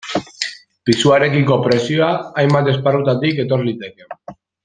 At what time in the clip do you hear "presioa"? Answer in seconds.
1.67-2.09